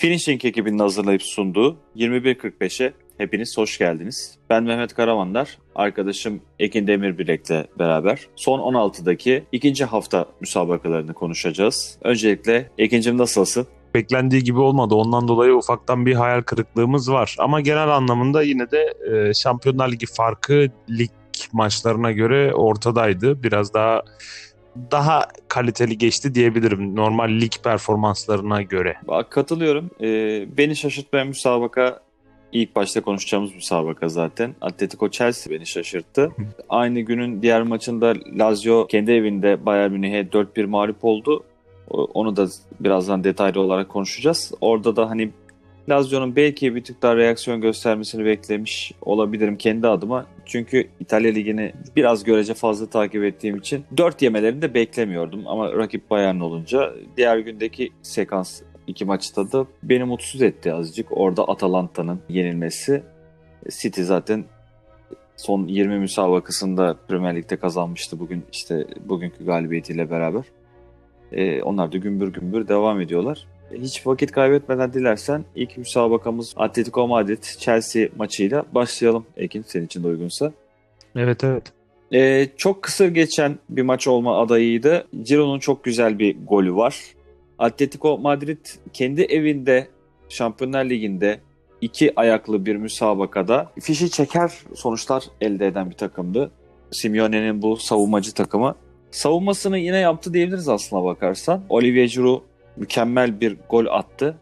[0.00, 4.38] Finishing ekibinin hazırlayıp sunduğu 21.45'e hepiniz hoş geldiniz.
[4.50, 11.98] Ben Mehmet Karavandar, arkadaşım Ekin Demirbilek'le beraber son 16'daki ikinci hafta müsabakalarını konuşacağız.
[12.02, 13.66] Öncelikle Ekin'cim nasılsın?
[13.94, 14.94] beklendiği gibi olmadı.
[14.94, 17.36] Ondan dolayı ufaktan bir hayal kırıklığımız var.
[17.38, 21.10] Ama genel anlamında yine de e, Şampiyonlar Ligi farkı lig
[21.52, 23.42] maçlarına göre ortadaydı.
[23.42, 24.02] Biraz daha
[24.90, 28.96] daha kaliteli geçti diyebilirim normal lig performanslarına göre.
[29.08, 29.90] Bak, katılıyorum.
[30.00, 32.00] Ee, beni şaşırtmayan müsabaka
[32.52, 34.54] ilk başta konuşacağımız müsabaka zaten.
[34.60, 36.30] Atletico Chelsea beni şaşırttı.
[36.68, 41.44] Aynı günün diğer maçında Lazio kendi evinde Bayern Münih'e 4-1 mağlup oldu.
[41.90, 42.46] Onu da
[42.80, 44.52] birazdan detaylı olarak konuşacağız.
[44.60, 45.30] Orada da hani
[45.88, 50.26] Lazio'nun belki bir tık daha reaksiyon göstermesini beklemiş olabilirim kendi adıma.
[50.50, 55.46] Çünkü İtalya Ligi'ni biraz görece fazla takip ettiğim için 4 yemelerini de beklemiyordum.
[55.46, 61.06] Ama rakip Bayern olunca diğer gündeki sekans iki maçta da beni mutsuz etti azıcık.
[61.10, 63.02] Orada Atalanta'nın yenilmesi.
[63.70, 64.44] City zaten
[65.36, 70.44] son 20 müsabakasında Premier Lig'de kazanmıştı bugün işte bugünkü galibiyetiyle beraber.
[71.32, 73.46] Ee, onlar da gümbür gümbür devam ediyorlar.
[73.74, 80.08] Hiç vakit kaybetmeden dilersen ilk müsabakamız Atletico Madrid Chelsea maçıyla başlayalım Ekin senin için de
[80.08, 80.52] uygunsa.
[81.16, 81.72] Evet evet.
[82.12, 85.06] Ee, çok kısır geçen bir maç olma adayıydı.
[85.22, 86.96] Ciro'nun çok güzel bir golü var.
[87.58, 89.88] Atletico Madrid kendi evinde
[90.28, 91.40] Şampiyonlar Ligi'nde
[91.80, 96.50] iki ayaklı bir müsabakada fişi çeker sonuçlar elde eden bir takımdı.
[96.90, 98.74] Simeone'nin bu savunmacı takımı.
[99.10, 101.62] Savunmasını yine yaptı diyebiliriz aslına bakarsan.
[101.68, 102.42] Olivier Giroud
[102.80, 104.36] mükemmel bir gol attı.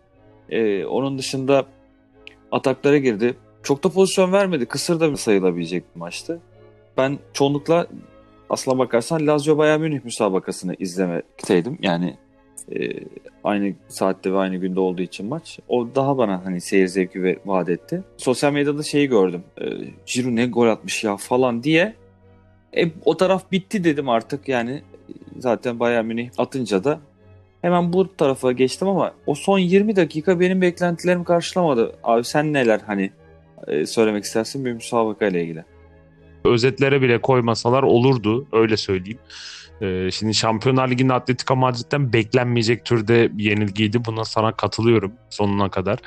[0.51, 1.67] Ee, onun dışında
[2.53, 3.37] ataklara girdi.
[3.63, 4.67] Çok da pozisyon vermedi.
[4.67, 6.41] Kısır da sayılabilecek bir maçtı.
[6.97, 7.87] Ben çoğunlukla
[8.51, 11.79] aslına bakarsan Lazio Bayern Münih müsabakasını izlemekteydim.
[11.83, 12.17] Yani
[12.73, 12.91] e,
[13.45, 15.59] aynı saatte ve aynı günde olduğu için maç.
[15.69, 18.03] O daha bana hani seyir zevki ve vaat etti.
[18.17, 19.43] Sosyal medyada şeyi gördüm.
[19.61, 19.65] E,
[20.07, 21.95] Giroud ne gol atmış ya falan diye.
[22.77, 24.83] E, o taraf bitti dedim artık yani.
[25.39, 27.01] Zaten Bayern Münih atınca da
[27.63, 31.97] Hemen bu tarafa geçtim ama o son 20 dakika benim beklentilerimi karşılamadı.
[32.05, 33.11] Abi sen neler hani
[33.67, 35.65] e, söylemek istersin bir müsabaka ile ilgili?
[36.45, 39.19] Özetlere bile koymasalar olurdu öyle söyleyeyim.
[39.81, 44.05] Ee, şimdi Şampiyonlar Ligi'nde Atletico Madrid'den beklenmeyecek türde bir yenilgiydi.
[44.05, 45.99] Buna sana katılıyorum sonuna kadar.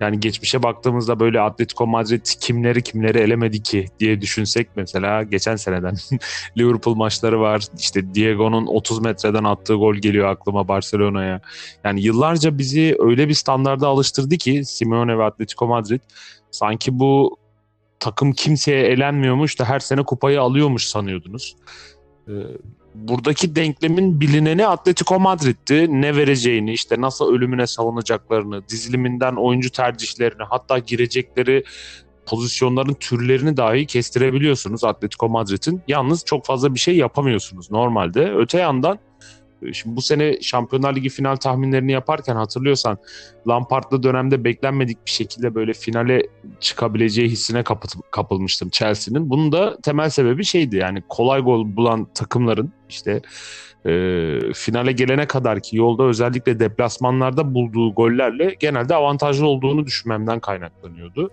[0.00, 5.94] Yani geçmişe baktığımızda böyle Atletico Madrid kimleri kimleri elemedi ki diye düşünsek mesela geçen seneden
[6.58, 7.62] Liverpool maçları var.
[7.78, 11.40] İşte Diego'nun 30 metreden attığı gol geliyor aklıma Barcelona'ya.
[11.84, 16.00] Yani yıllarca bizi öyle bir standarda alıştırdı ki Simeone ve Atletico Madrid
[16.50, 17.36] sanki bu
[18.00, 21.56] takım kimseye elenmiyormuş da her sene kupayı alıyormuş sanıyordunuz.
[22.28, 22.32] Ee,
[22.98, 26.00] buradaki denklemin bilineni Atletico Madrid'ti.
[26.02, 31.64] Ne vereceğini, işte nasıl ölümüne savunacaklarını, diziliminden oyuncu tercihlerini, hatta girecekleri
[32.26, 35.82] pozisyonların türlerini dahi kestirebiliyorsunuz Atletico Madrid'in.
[35.88, 38.32] Yalnız çok fazla bir şey yapamıyorsunuz normalde.
[38.34, 38.98] Öte yandan
[39.72, 42.98] Şimdi bu sene Şampiyonlar Ligi final tahminlerini yaparken hatırlıyorsan
[43.48, 46.22] Lampard'lı dönemde beklenmedik bir şekilde böyle finale
[46.60, 47.64] çıkabileceği hissine
[48.10, 49.30] kapılmıştım Chelsea'nin.
[49.30, 53.22] Bunun da temel sebebi şeydi yani kolay gol bulan takımların işte
[53.86, 61.30] e, finale gelene kadar ki yolda özellikle deplasmanlarda bulduğu gollerle genelde avantajlı olduğunu düşünmemden kaynaklanıyordu.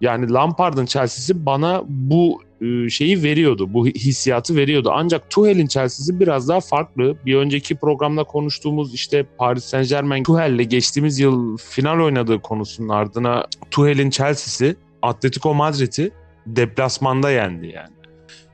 [0.00, 3.74] Yani Lampard'ın Chelsea'si bana bu e, şeyi veriyordu.
[3.74, 4.90] Bu hissiyatı veriyordu.
[4.94, 7.16] Ancak Tuchel'in Chelsea'si biraz daha farklı.
[7.26, 13.46] Bir önceki programda konuştuğumuz işte Paris Saint Germain Tuchel'le geçtiğimiz yıl final oynadığı konusunun ardına
[13.70, 16.12] Tuchel'in Chelsea'si Atletico Madrid'i
[16.46, 17.95] deplasmanda yendi yani.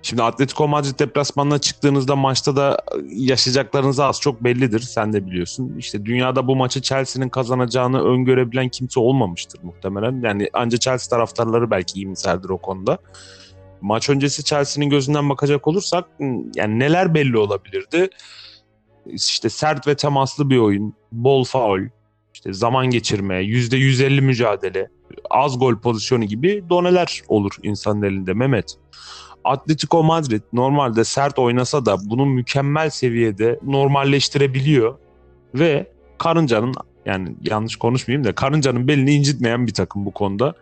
[0.03, 2.79] Şimdi Atletico Madrid deplasmanına çıktığınızda maçta da
[3.09, 4.81] yaşayacaklarınız az çok bellidir.
[4.81, 5.75] Sen de biliyorsun.
[5.79, 10.21] İşte dünyada bu maçı Chelsea'nin kazanacağını öngörebilen kimse olmamıştır muhtemelen.
[10.23, 12.99] Yani ancak Chelsea taraftarları belki iyimserdir o konuda.
[13.81, 16.05] Maç öncesi Chelsea'nin gözünden bakacak olursak
[16.57, 18.09] yani neler belli olabilirdi?
[19.07, 21.81] İşte sert ve temaslı bir oyun, bol faul,
[22.35, 24.89] işte zaman geçirme, %150 mücadele,
[25.31, 28.77] az gol pozisyonu gibi doneler olur insanın elinde Mehmet.
[29.45, 34.95] Atletico Madrid normalde sert oynasa da bunu mükemmel seviyede normalleştirebiliyor
[35.55, 35.87] ve
[36.19, 36.75] karıncanın
[37.07, 40.55] yani yanlış konuşmayayım da karıncanın belini incitmeyen bir takım bu konuda.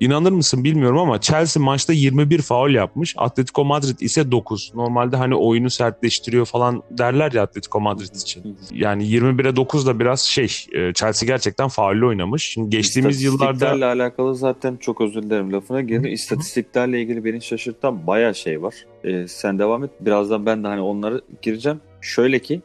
[0.00, 3.14] İnanır mısın bilmiyorum ama Chelsea maçta 21 faul yapmış.
[3.16, 4.72] Atletico Madrid ise 9.
[4.74, 8.58] Normalde hani oyunu sertleştiriyor falan derler ya Atletico Madrid için.
[8.72, 12.44] Yani 21'e 9 da biraz şey e, Chelsea gerçekten faulle oynamış.
[12.44, 13.88] Şimdi geçtiğimiz yıllarda...
[13.88, 16.12] Alakalı zaten çok özür dilerim lafına girdim.
[16.12, 18.74] İstatistiklerle ilgili beni şaşırtan bayağı şey var.
[19.04, 19.90] Ee, sen devam et.
[20.00, 21.80] Birazdan ben de hani onları gireceğim.
[22.00, 22.62] Şöyle ki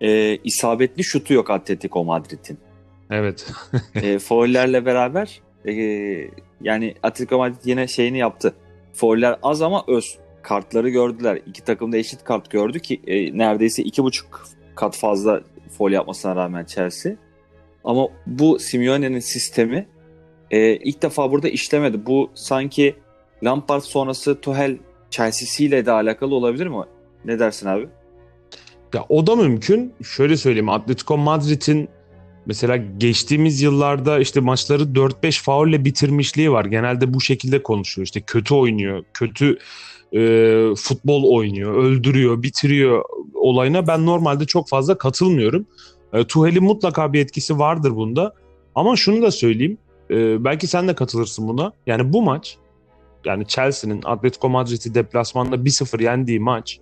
[0.00, 2.58] e, isabetli şutu yok Atletico Madrid'in.
[3.10, 3.52] Evet.
[3.94, 5.74] e, foullerle beraber e,
[6.60, 8.54] yani Atletico Madrid yine şeyini yaptı.
[8.92, 10.18] Fouller az ama öz.
[10.42, 11.38] Kartları gördüler.
[11.46, 15.40] İki takım da eşit kart gördü ki e, neredeyse iki buçuk kat fazla
[15.78, 17.12] foul yapmasına rağmen Chelsea.
[17.84, 19.86] Ama bu Simeone'nin sistemi
[20.50, 22.06] e, ilk defa burada işlemedi.
[22.06, 22.94] Bu sanki
[23.44, 24.78] Lampard sonrası Tuchel
[25.10, 26.76] Chelsea'siyle de alakalı olabilir mi?
[27.24, 27.88] Ne dersin abi?
[28.94, 29.94] Ya o da mümkün.
[30.02, 30.68] Şöyle söyleyeyim.
[30.68, 31.88] Atletico Madrid'in
[32.46, 36.64] mesela geçtiğimiz yıllarda işte maçları 4-5 faulle bitirmişliği var.
[36.64, 38.06] Genelde bu şekilde konuşuyor.
[38.06, 39.58] İşte kötü oynuyor, kötü
[40.12, 40.20] e,
[40.76, 43.04] futbol oynuyor, öldürüyor, bitiriyor
[43.34, 45.66] olayına ben normalde çok fazla katılmıyorum.
[46.12, 48.34] E, Tuhel'in mutlaka bir etkisi vardır bunda.
[48.74, 49.78] Ama şunu da söyleyeyim.
[50.10, 51.72] E, belki sen de katılırsın buna.
[51.86, 52.56] Yani bu maç
[53.24, 56.80] yani Chelsea'nin Atletico Madrid'i deplasmanda 1-0 yendiği maç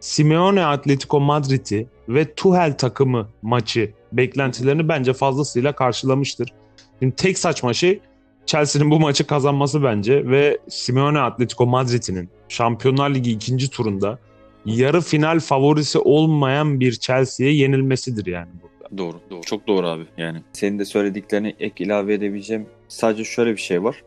[0.00, 6.52] Simeone Atletico Madrid'i ve Tuchel takımı maçı beklentilerini bence fazlasıyla karşılamıştır.
[7.00, 8.00] Şimdi tek saçma şey
[8.46, 14.18] Chelsea'nin bu maçı kazanması bence ve Simeone Atletico Madrid'in Şampiyonlar Ligi ikinci turunda
[14.66, 18.98] yarı final favorisi olmayan bir Chelsea'ye yenilmesidir yani burada.
[18.98, 19.40] Doğru, doğru.
[19.40, 20.42] Çok doğru abi yani.
[20.52, 24.02] Senin de söylediklerini ek ilave edebileceğim sadece şöyle bir şey var.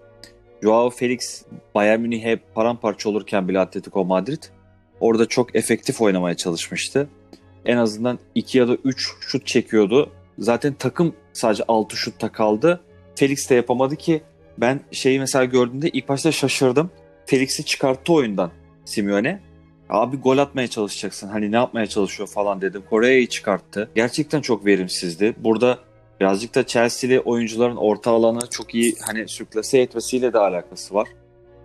[0.64, 1.46] Joao Felix
[1.76, 4.44] Bayern Münih'e paramparça olurken bile Atletico Madrid
[5.00, 7.10] orada çok efektif oynamaya çalışmıştı.
[7.66, 10.10] En azından 2 ya da 3 şut çekiyordu.
[10.40, 12.82] Zaten takım sadece 6 şutta kaldı.
[13.16, 14.22] Felix de yapamadı ki
[14.58, 16.92] ben şeyi mesela gördüğümde ilk başta şaşırdım.
[17.26, 18.52] Felix'i çıkarttı oyundan
[18.86, 19.40] Simeone.
[19.90, 21.28] Abi gol atmaya çalışacaksın.
[21.28, 22.84] Hani ne yapmaya çalışıyor falan dedim.
[22.90, 23.90] Kore'yi çıkarttı.
[23.96, 25.36] Gerçekten çok verimsizdi.
[25.38, 25.80] Burada
[26.20, 31.08] birazcık da Chelsea'li oyuncuların orta alanı çok iyi hani sürklase etmesiyle de alakası var.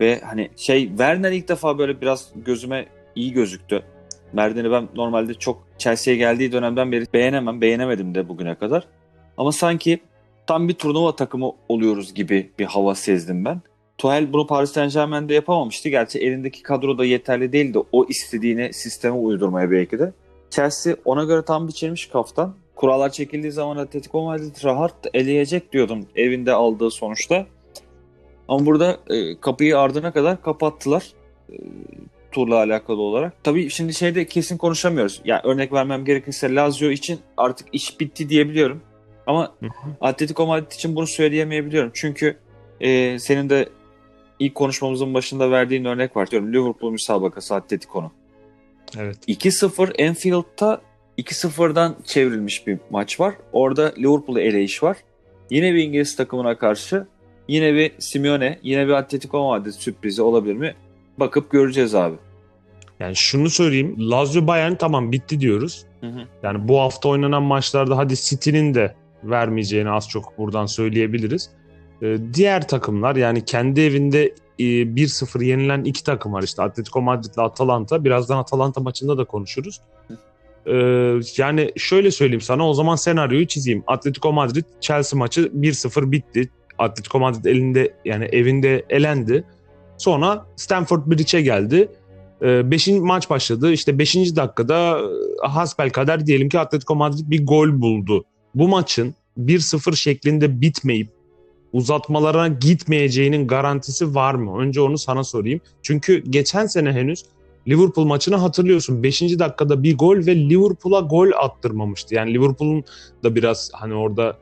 [0.00, 3.82] Ve hani şey Werner ilk defa böyle biraz gözüme iyi gözüktü.
[4.32, 7.60] Merden'i ben normalde çok Chelsea'ye geldiği dönemden beri beğenemem.
[7.60, 8.86] Beğenemedim de bugüne kadar.
[9.36, 10.00] Ama sanki
[10.46, 13.60] tam bir turnuva takımı oluyoruz gibi bir hava sezdim ben.
[13.98, 15.88] Tuchel bunu Paris Saint Germain'de yapamamıştı.
[15.88, 17.78] Gerçi elindeki kadro da yeterli değildi.
[17.92, 20.12] O istediğini sisteme uydurmaya belki de.
[20.50, 22.54] Chelsea ona göre tam biçilmiş kaftan.
[22.74, 27.46] Kurallar çekildiği zaman Atletico Madrid rahat eleyecek diyordum evinde aldığı sonuçta.
[28.48, 31.12] Ama burada e, kapıyı ardına kadar kapattılar.
[31.50, 31.54] E,
[32.36, 33.44] turla alakalı olarak.
[33.44, 35.20] Tabii şimdi şeyde kesin konuşamıyoruz.
[35.24, 38.82] Yani örnek vermem gerekirse Lazio için artık iş bitti diyebiliyorum.
[39.26, 39.54] Ama
[40.00, 41.90] Atletico Madrid için bunu söyleyemeyebiliyorum.
[41.94, 42.36] Çünkü
[42.80, 43.68] e, senin de
[44.38, 46.52] ilk konuşmamızın başında verdiğin örnek var diyorum.
[46.52, 48.10] Liverpool müsabakası Atletico'nun.
[48.98, 49.28] Evet.
[49.28, 50.80] 2-0 Anfield'da
[51.18, 53.34] 2-0'dan çevrilmiş bir maç var.
[53.52, 54.96] Orada Liverpool'u eleyiş var.
[55.50, 57.06] Yine bir İngiliz takımına karşı
[57.48, 60.74] yine bir Simeone, yine bir Atletico Madrid sürprizi olabilir mi?
[61.18, 62.16] Bakıp göreceğiz abi.
[63.00, 64.10] Yani şunu söyleyeyim.
[64.10, 65.84] Lazio Bayern tamam bitti diyoruz.
[66.00, 66.20] Hı hı.
[66.42, 71.50] Yani bu hafta oynanan maçlarda hadi City'nin de vermeyeceğini az çok buradan söyleyebiliriz.
[72.02, 77.34] Ee, diğer takımlar yani kendi evinde e, 1-0 yenilen iki takım var işte Atletico Madrid
[77.34, 78.04] ile Atalanta.
[78.04, 79.80] Birazdan Atalanta maçında da konuşuruz.
[80.66, 83.84] Ee, yani şöyle söyleyeyim sana o zaman senaryoyu çizeyim.
[83.86, 86.50] Atletico Madrid Chelsea maçı 1-0 bitti.
[86.78, 89.44] Atletico Madrid elinde yani evinde elendi.
[89.98, 91.88] Sonra Stamford Bridge'e geldi.
[92.42, 93.72] Ee, beşinci maç başladı.
[93.72, 94.98] İşte beşinci dakikada
[95.44, 98.24] e, hasbel kader diyelim ki Atletico Madrid bir gol buldu.
[98.54, 101.08] Bu maçın 1-0 şeklinde bitmeyip
[101.72, 104.58] uzatmalara gitmeyeceğinin garantisi var mı?
[104.58, 105.60] Önce onu sana sorayım.
[105.82, 107.24] Çünkü geçen sene henüz
[107.68, 109.02] Liverpool maçını hatırlıyorsun.
[109.02, 109.20] 5.
[109.22, 112.14] dakikada bir gol ve Liverpool'a gol attırmamıştı.
[112.14, 112.84] Yani Liverpool'un
[113.24, 114.36] da biraz hani orada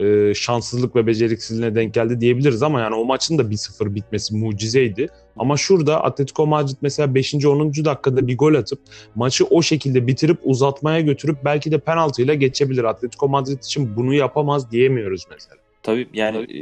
[0.00, 5.08] e, şanssızlık ve beceriksizliğine denk geldi diyebiliriz ama yani o maçın da 1-0 bitmesi mucizeydi.
[5.36, 7.34] Ama şurada Atletico Madrid mesela 5.
[7.34, 7.72] 10.
[7.84, 8.80] dakikada bir gol atıp
[9.14, 12.84] maçı o şekilde bitirip uzatmaya götürüp belki de penaltıyla geçebilir.
[12.84, 15.60] Atletico Madrid için bunu yapamaz diyemiyoruz mesela.
[15.82, 16.60] Tabii yani e,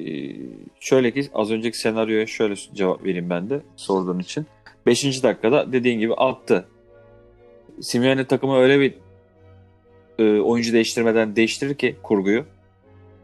[0.80, 4.46] şöyle ki az önceki senaryoya şöyle cevap vereyim ben de sorduğun için.
[4.86, 5.22] 5.
[5.22, 6.68] dakikada dediğin gibi attı.
[7.80, 8.94] Simeone takımı öyle bir
[10.18, 12.44] e, oyuncu değiştirmeden değiştirir ki kurguyu.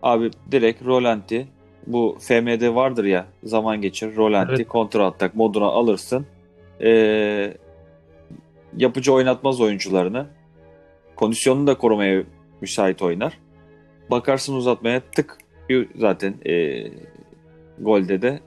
[0.05, 1.47] Abi direkt rolanti
[1.87, 4.69] bu FM'de vardır ya zaman geçir rolanti evet.
[4.69, 6.27] kontra atak moduna alırsın.
[6.83, 7.57] Ee,
[8.77, 10.27] yapıcı oynatmaz oyuncularını.
[11.17, 12.23] Kondisyonunu da korumaya
[12.61, 13.39] müsait oynar.
[14.11, 15.39] Bakarsın uzatmaya tık
[15.97, 16.85] zaten e,
[17.81, 18.41] golde de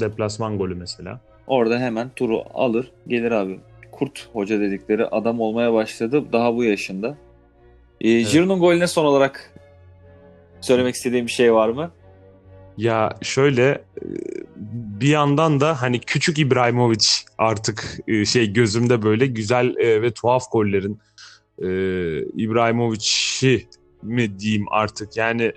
[0.00, 1.20] deplasman golü mesela.
[1.46, 3.60] Orada hemen turu alır gelir abi.
[3.92, 7.16] Kurt hoca dedikleri adam olmaya başladı daha bu yaşında.
[8.00, 8.32] E, evet.
[8.32, 9.54] Giroud'un golüne son olarak
[10.60, 11.90] Söylemek istediğim bir şey var mı?
[12.78, 13.82] Ya şöyle e,
[15.00, 17.06] bir yandan da hani küçük İbrahimovic
[17.38, 20.98] artık e, şey gözümde böyle güzel e, ve tuhaf gollerin
[22.36, 23.66] İbrahimovic'i
[24.02, 25.52] mi diyeyim artık yani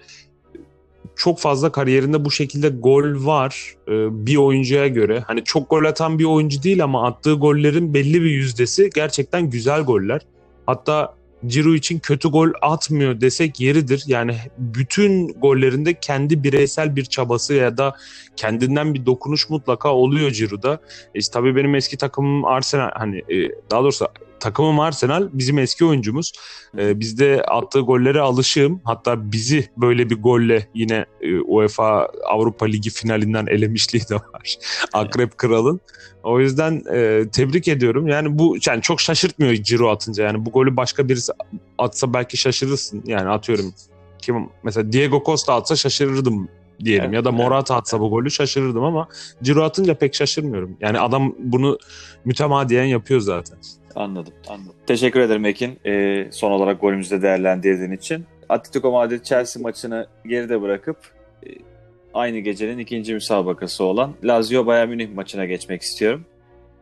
[1.15, 5.19] çok fazla kariyerinde bu şekilde gol var bir oyuncuya göre.
[5.19, 9.81] Hani çok gol atan bir oyuncu değil ama attığı gollerin belli bir yüzdesi gerçekten güzel
[9.81, 10.21] goller.
[10.65, 11.15] Hatta
[11.47, 14.03] Ciro için kötü gol atmıyor desek yeridir.
[14.07, 17.95] Yani bütün gollerinde kendi bireysel bir çabası ya da
[18.35, 20.81] kendinden bir dokunuş mutlaka oluyor Ciro'da.
[21.15, 24.07] E, tabii benim eski takımım Arsenal hani e, daha doğrusu
[24.41, 26.31] takımım Arsenal bizim eski oyuncumuz.
[26.77, 28.81] E, bizde attığı gollere alışığım.
[28.83, 34.55] Hatta bizi böyle bir golle yine e, UEFA Avrupa Ligi finalinden elemişliği de var.
[34.93, 35.79] Akrep Kral'ın.
[36.23, 38.07] O yüzden e, tebrik ediyorum.
[38.07, 40.23] Yani bu yani çok şaşırtmıyor Ciro atınca.
[40.23, 41.31] Yani bu golü başka birisi
[41.77, 43.03] atsa belki şaşırırsın.
[43.05, 43.73] Yani atıyorum
[44.21, 46.49] kim mesela Diego Costa atsa şaşırırdım
[46.83, 49.07] diyelim evet, ya da Morata atsa bu golü şaşırırdım ama
[49.43, 50.77] Ciro atınca pek şaşırmıyorum.
[50.81, 51.77] Yani adam bunu
[52.25, 53.57] mütemadiyen yapıyor zaten.
[53.95, 54.73] Anladım, anladım.
[54.87, 55.79] Teşekkür ederim Ekin.
[55.85, 58.25] Ee, son olarak golümüzde değerlendirdiğin için.
[58.49, 60.97] Atletico Madrid Chelsea maçını geride bırakıp
[61.45, 61.49] e,
[62.13, 66.25] aynı gecenin ikinci müsabakası olan Lazio Bayern Münih maçına geçmek istiyorum.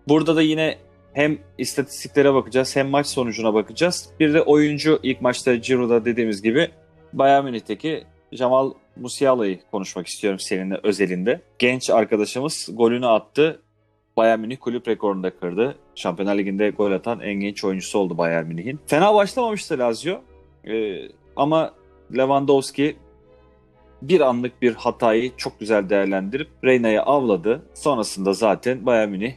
[0.07, 0.77] Burada da yine
[1.13, 4.09] hem istatistiklere bakacağız hem maç sonucuna bakacağız.
[4.19, 6.69] Bir de oyuncu ilk maçta Ciro'da dediğimiz gibi
[7.13, 11.41] Bayern Münih'teki Jamal Musiala'yı konuşmak istiyorum seninle özelinde.
[11.59, 13.61] Genç arkadaşımız golünü attı.
[14.19, 15.75] Bayern Münih kulüp rekorunu da kırdı.
[15.95, 18.79] Şampiyonlar Ligi'nde gol atan en genç oyuncusu oldu Bayern Münih'in.
[18.87, 20.21] Fena başlamamıştı Lazio.
[20.67, 20.97] Ee,
[21.35, 21.73] ama
[22.17, 22.95] Lewandowski
[24.01, 27.61] bir anlık bir hatayı çok güzel değerlendirip Reyna'yı avladı.
[27.73, 29.33] Sonrasında zaten Bayern Münih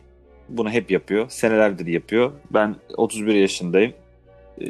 [0.48, 1.28] bunu hep yapıyor.
[1.28, 2.32] Senelerdir yapıyor.
[2.50, 3.92] Ben 31 yaşındayım.
[4.60, 4.66] Ee,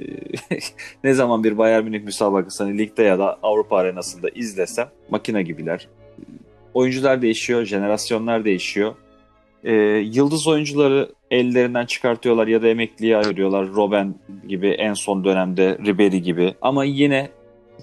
[1.04, 5.88] ne zaman bir Bayern Münih müsabakasını ligde ya da Avrupa arenasında izlesem makine gibiler.
[6.74, 8.94] Oyuncular değişiyor, jenerasyonlar değişiyor.
[9.64, 9.72] Ee,
[10.12, 13.68] yıldız oyuncuları ellerinden çıkartıyorlar ya da emekliye ayırıyorlar.
[13.68, 14.14] Robben
[14.48, 16.54] gibi en son dönemde Ribery gibi.
[16.62, 17.30] Ama yine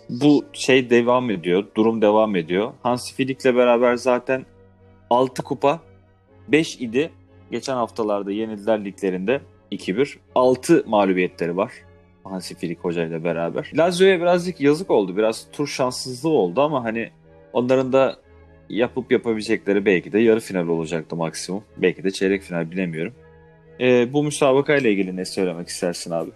[0.09, 1.63] bu şey devam ediyor.
[1.75, 2.73] Durum devam ediyor.
[2.83, 4.45] Hansi Flick'le beraber zaten
[5.09, 5.79] 6 kupa
[6.47, 7.11] 5 idi.
[7.51, 10.17] Geçen haftalarda yenildiler liglerinde 2-1.
[10.35, 11.71] 6 mağlubiyetleri var.
[12.23, 13.71] Hansi Flick hocayla beraber.
[13.77, 15.17] Lazio'ya birazcık yazık oldu.
[15.17, 17.09] Biraz tur şanssızlığı oldu ama hani
[17.53, 18.15] onların da
[18.69, 21.63] yapıp yapabilecekleri belki de yarı final olacaktı maksimum.
[21.77, 23.13] Belki de çeyrek final bilemiyorum.
[23.79, 26.31] Ee, bu müsabaka ile ilgili ne söylemek istersin abi?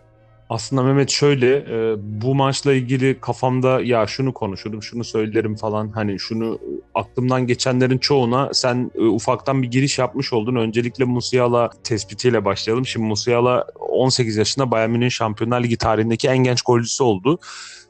[0.49, 6.19] Aslında Mehmet şöyle e, bu maçla ilgili kafamda ya şunu konuşurum şunu söylerim falan hani
[6.19, 6.59] şunu
[6.95, 10.55] aklımdan geçenlerin çoğuna sen e, ufaktan bir giriş yapmış oldun.
[10.55, 12.85] Öncelikle Musiala tespitiyle başlayalım.
[12.85, 17.39] Şimdi Musiala 18 yaşında Bayern Münih Şampiyonlar Ligi tarihindeki en genç golcüsü oldu.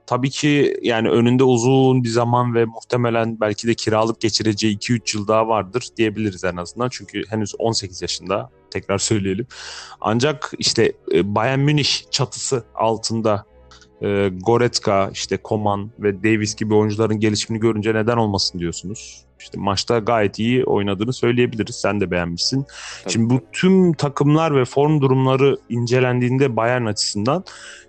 [0.06, 5.28] Tabii ki yani önünde uzun bir zaman ve muhtemelen belki de kiralık geçireceği 2-3 yıl
[5.28, 6.90] daha vardır diyebiliriz en azından.
[6.90, 9.48] Çünkü henüz 18 yaşında tekrar söyleyelim.
[10.02, 13.46] Ancak işte e, Bayern Münih çatısı altında
[14.02, 14.30] e,
[15.14, 19.26] işte Koman ve Davis gibi oyuncuların gelişimini görünce neden olmasın diyorsunuz.
[19.44, 21.76] İşte maçta gayet iyi oynadığını söyleyebiliriz.
[21.76, 22.64] Sen de beğenmişsin.
[22.64, 23.14] Tabii.
[23.14, 27.44] Şimdi bu tüm takımlar ve form durumları incelendiğinde Bayern açısından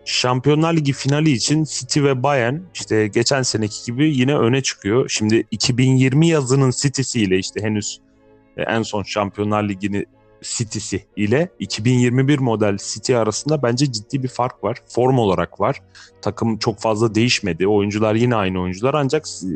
[0.05, 5.09] Şampiyonlar Ligi finali için City ve Bayern işte geçen seneki gibi yine öne çıkıyor.
[5.09, 8.01] Şimdi 2020 yazının City'si ile işte henüz
[8.57, 10.05] e, en son Şampiyonlar Ligi'ni
[10.43, 14.79] City'si ile 2021 model City arasında bence ciddi bir fark var.
[14.89, 15.83] Form olarak var.
[16.23, 17.69] Takım çok fazla değişmedi.
[17.69, 19.49] Oyuncular yine aynı oyuncular ancak e,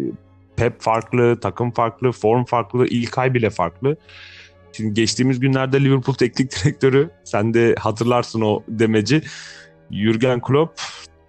[0.58, 3.96] Pep farklı, takım farklı, form farklı, ilk ay bile farklı.
[4.72, 9.22] Şimdi geçtiğimiz günlerde Liverpool teknik direktörü, sen de hatırlarsın o demeci,
[9.90, 10.80] Jurgen Klopp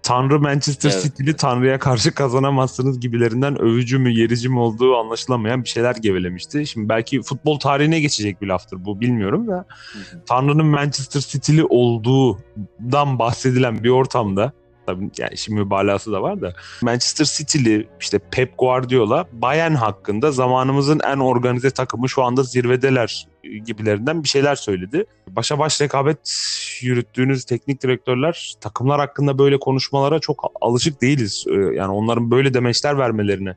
[0.02, 1.02] Tanrı Manchester evet.
[1.02, 6.66] City'li Tanrı'ya karşı kazanamazsınız gibilerinden övücü mü yerici mi olduğu anlaşılamayan bir şeyler gevelemişti.
[6.66, 9.66] Şimdi belki futbol tarihine geçecek bir laftır bu bilmiyorum da
[10.28, 14.52] Tanrı'nın Manchester City'li olduğundan bahsedilen bir ortamda
[14.90, 21.00] tabii yani işin mübalağası da var da Manchester City'li işte Pep Guardiola Bayern hakkında zamanımızın
[21.00, 23.28] en organize takımı şu anda zirvedeler
[23.66, 25.04] gibilerinden bir şeyler söyledi.
[25.28, 26.18] Başa baş rekabet
[26.82, 31.44] yürüttüğünüz teknik direktörler takımlar hakkında böyle konuşmalara çok alışık değiliz.
[31.48, 33.56] Ee, yani onların böyle demeçler vermelerine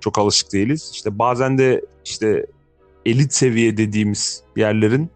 [0.00, 0.90] çok alışık değiliz.
[0.94, 2.46] İşte bazen de işte
[3.06, 5.10] elit seviye dediğimiz yerlerin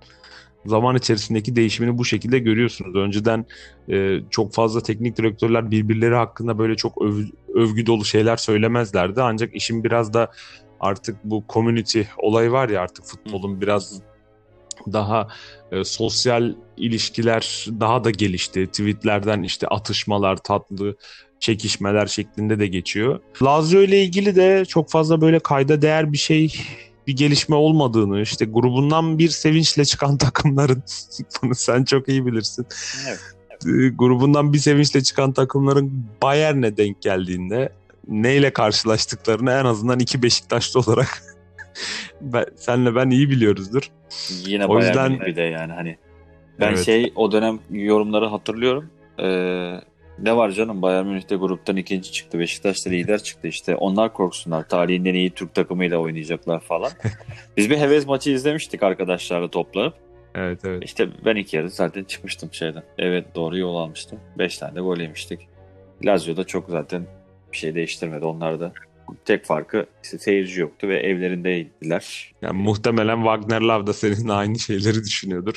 [0.67, 2.97] zaman içerisindeki değişimini bu şekilde görüyorsunuz.
[2.97, 3.47] Önceden
[3.89, 9.23] e, çok fazla teknik direktörler birbirleri hakkında böyle çok öv, övgü dolu şeyler söylemezlerdi.
[9.23, 10.33] Ancak işin biraz da
[10.81, 14.03] artık bu community olayı var ya artık futbolun biraz
[14.93, 15.29] daha
[15.73, 18.67] e, sosyal ilişkiler daha da gelişti.
[18.67, 20.97] Tweetlerden işte atışmalar, tatlı
[21.41, 23.21] çekişmeler şeklinde de geçiyor.
[23.43, 26.55] Lazio ile ilgili de çok fazla böyle kayda değer bir şey
[27.07, 30.83] bir gelişme olmadığını işte grubundan bir sevinçle çıkan takımların
[31.43, 32.67] bunu sen çok iyi bilirsin.
[33.09, 33.21] Evet.
[33.67, 33.93] evet.
[33.99, 37.73] Grubundan bir sevinçle çıkan takımların Bayern'e denk geldiğinde
[38.09, 41.23] neyle karşılaştıklarını en azından iki Beşiktaşlı olarak
[42.21, 43.91] ben, senle ben iyi biliyoruzdur.
[44.47, 45.97] Yine o yüzden bir de yani hani
[46.61, 46.85] ben evet.
[46.85, 48.91] şey o dönem yorumları hatırlıyorum.
[49.19, 49.81] Ee,
[50.19, 52.39] ne var canım Bayern Münih'te gruptan ikinci çıktı.
[52.39, 53.77] Beşiktaş'ta lider çıktı işte.
[53.77, 54.69] Onlar korksunlar.
[54.69, 56.91] Tarihin en iyi Türk takımıyla oynayacaklar falan.
[57.57, 59.95] Biz bir heves maçı izlemiştik arkadaşlarla toplanıp.
[60.35, 60.83] Evet evet.
[60.85, 62.83] İşte ben iki yarı zaten çıkmıştım şeyden.
[62.99, 64.19] Evet doğru yol almıştım.
[64.39, 65.49] Beş tane de gol yemiştik.
[66.05, 67.07] Lazio'da çok zaten
[67.53, 68.25] bir şey değiştirmedi.
[68.25, 68.73] Onlar da
[69.25, 72.33] tek farkı işte seyirci yoktu ve evlerindeydiler.
[72.43, 75.57] Yani muhtemelen Wagner Love da seninle aynı şeyleri düşünüyordur.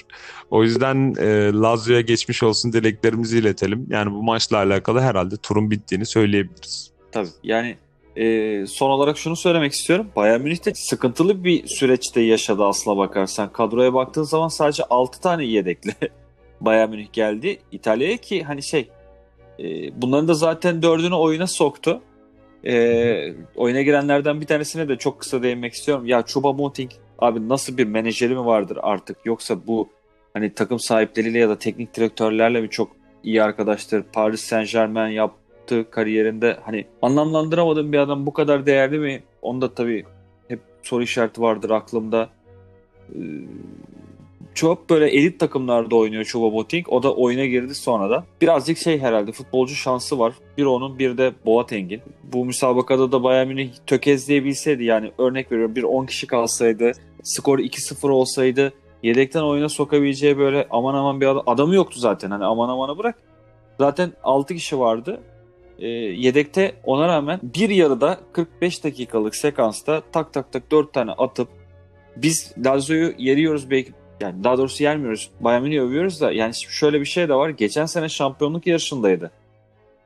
[0.52, 3.88] O yüzden e, Lazio'ya geçmiş olsun dileklerimizi iletelim.
[3.90, 6.92] Yani bu maçla alakalı herhalde turun bittiğini söyleyebiliriz.
[7.12, 7.78] Tabii yani
[8.16, 10.08] e, son olarak şunu söylemek istiyorum.
[10.16, 13.52] Bayern Münih de sıkıntılı bir süreçte yaşadı aslına bakarsan.
[13.52, 15.94] Kadroya baktığın zaman sadece 6 tane yedekli
[16.62, 17.60] Bayern Münih geldi.
[17.72, 18.90] İtalya'ya ki hani şey
[19.60, 22.02] e, bunların da zaten dördünü oyuna soktu.
[22.68, 26.06] E, oyuna girenlerden bir tanesine de çok kısa değinmek istiyorum.
[26.06, 29.90] Ya Chuba Moting abi nasıl bir menajeri mi vardır artık yoksa bu
[30.34, 32.92] hani takım sahipleriyle ya da teknik direktörlerle mi çok
[33.24, 34.04] iyi arkadaştır?
[34.14, 39.24] Paris Saint Germain yaptığı kariyerinde hani anlamlandıramadığım bir adam bu kadar değerli mi?
[39.42, 40.06] Onda tabii
[40.48, 42.30] hep soru işareti vardır aklımda.
[43.10, 43.20] Ee,
[44.56, 46.90] çok böyle elit takımlarda oynuyor Chuba Moting.
[46.90, 48.26] O da oyuna girdi sonra da.
[48.42, 50.34] Birazcık şey herhalde futbolcu şansı var.
[50.58, 52.02] Bir onun bir de Boateng'in.
[52.24, 56.92] Bu müsabakada da Bayern Münih tökezleyebilseydi yani örnek veriyorum bir 10 kişi kalsaydı
[57.24, 62.46] skor 2-0 olsaydı yedekten oyuna sokabileceği böyle aman aman bir adam, adamı yoktu zaten hani
[62.46, 63.16] aman amana bırak.
[63.80, 65.22] Zaten 6 kişi vardı.
[65.80, 71.48] E, yedekte ona rağmen bir yarıda 45 dakikalık sekansta tak tak tak 4 tane atıp
[72.16, 75.32] biz Lazio'yu yeriyoruz belki yani daha doğrusu yermiyoruz.
[75.40, 77.50] Bayern Münih'i övüyoruz da yani şöyle bir şey de var.
[77.50, 79.32] Geçen sene şampiyonluk yarışındaydı.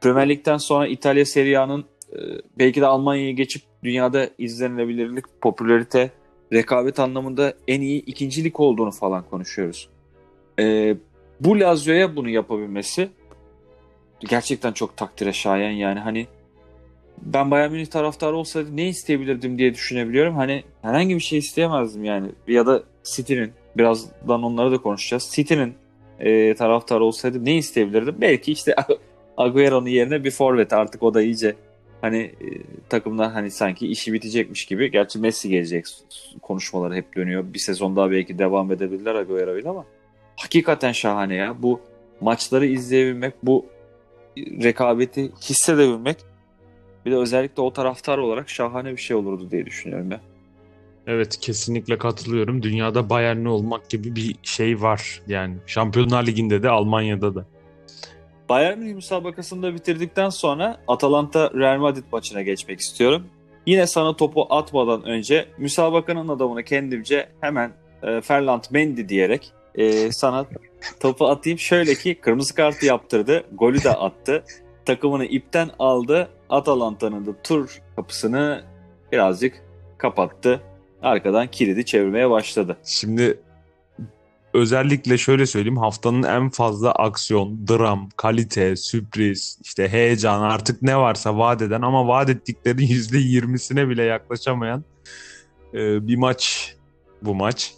[0.02, 2.18] Premier Lig'den sonra İtalya Serie A'nın e,
[2.60, 6.12] belki de Almanya'yı geçip dünyada izlenilebilirlik, popülarite,
[6.54, 9.90] rekabet anlamında en iyi ikincilik olduğunu falan konuşuyoruz.
[10.60, 10.96] E,
[11.40, 13.10] bu Lazio'ya bunu yapabilmesi
[14.20, 16.28] gerçekten çok takdire şayan yani hani
[17.22, 20.36] ben Bayern Münih taraftarı olsaydı ne isteyebilirdim diye düşünebiliyorum.
[20.36, 22.28] Hani herhangi bir şey isteyemezdim yani.
[22.48, 25.30] Ya da City'nin birazdan onları da konuşacağız.
[25.34, 25.74] City'nin
[26.20, 28.16] e, taraftarı olsaydı ne isteyebilirdim?
[28.22, 28.76] Belki işte
[29.38, 31.56] Agüero'nun yerine bir forvet artık o da iyice
[32.02, 32.48] hani e,
[32.90, 34.92] takımda hani sanki işi bitecekmiş gibi.
[34.92, 35.86] Gerçi Messi gelecek
[36.42, 37.54] konuşmaları hep dönüyor.
[37.54, 39.86] Bir sezon daha belki devam edebilirler Agüero ile ama
[40.36, 41.56] hakikaten şahane ya.
[41.62, 41.82] Bu
[42.22, 43.66] maçları izleyebilmek, bu
[44.38, 46.18] rekabeti hissedebilmek
[47.06, 50.22] bir de özellikle o taraftar olarak şahane bir şey olurdu diye düşünüyorum ya.
[51.08, 52.64] Evet kesinlikle katılıyorum.
[52.64, 55.22] Dünyada Bayern'li olmak gibi bir şey var.
[55.28, 57.46] Yani Şampiyonlar Ligi'nde de Almanya'da da.
[58.50, 63.28] Bayern Münih müsabakasında bitirdikten sonra Atalanta Real Madrid maçına geçmek istiyorum.
[63.66, 67.72] Yine sana topu atmadan önce müsabakanın adamını kendimce hemen
[68.04, 70.46] e, Ferland Mendy diyerek e, sana
[71.00, 71.60] topu atayım.
[71.60, 73.44] Şöyle ki kırmızı kartı yaptırdı.
[73.52, 74.44] Golü de attı.
[74.86, 76.30] Takımını ipten aldı.
[76.50, 78.64] Atalanta'nın da tur kapısını
[79.12, 79.64] birazcık
[79.98, 80.62] kapattı
[81.02, 82.78] arkadan kilidi çevirmeye başladı.
[82.86, 83.40] Şimdi
[84.54, 91.38] özellikle şöyle söyleyeyim haftanın en fazla aksiyon, dram, kalite, sürpriz, işte heyecan artık ne varsa
[91.38, 94.84] vaat eden ama vaat ettiklerinin %20'sine bile yaklaşamayan
[95.74, 96.76] e, bir maç
[97.22, 97.74] bu maç.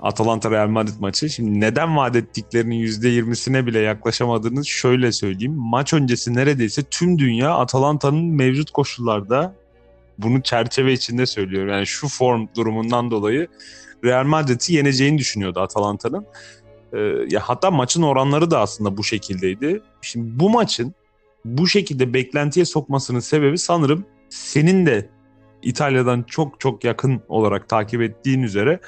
[0.00, 1.30] Atalanta Real Madrid maçı.
[1.30, 5.54] Şimdi neden vaat ettiklerinin %20'sine bile yaklaşamadığını şöyle söyleyeyim.
[5.54, 9.54] Maç öncesi neredeyse tüm dünya Atalanta'nın mevcut koşullarda
[10.18, 11.68] bunu çerçeve içinde söylüyorum.
[11.68, 13.48] Yani şu form durumundan dolayı
[14.04, 16.26] Real Madrid'i yeneceğini düşünüyordu Atalanta'nın.
[16.92, 16.98] Ee,
[17.30, 19.82] ya hatta maçın oranları da aslında bu şekildeydi.
[20.02, 20.94] Şimdi bu maçın
[21.44, 25.10] bu şekilde beklentiye sokmasının sebebi sanırım senin de
[25.62, 28.80] İtalya'dan çok çok yakın olarak takip ettiğin üzere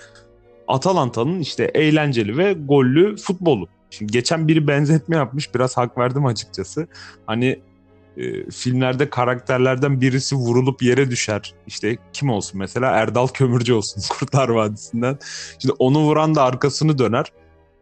[0.69, 3.69] Atalanta'nın işte eğlenceli ve gollü futbolu.
[3.91, 6.89] Şimdi geçen biri benzetme yapmış biraz hak verdim açıkçası.
[7.27, 7.61] Hani
[8.19, 11.55] e, filmlerde karakterlerden birisi vurulup yere düşer.
[11.67, 15.19] İşte kim olsun mesela Erdal Kömürcü olsun Kurtlar Vadisi'nden.
[15.59, 17.27] Şimdi onu vuran da arkasını döner.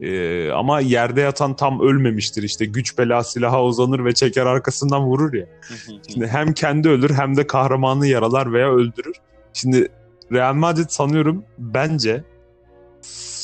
[0.01, 5.35] Ee, ama yerde yatan tam ölmemiştir işte güç bela silaha uzanır ve çeker arkasından vurur
[5.35, 5.46] ya.
[6.12, 9.16] Şimdi hem kendi ölür hem de kahramanı yaralar veya öldürür.
[9.53, 9.88] Şimdi
[10.33, 12.25] Real Madrid sanıyorum bence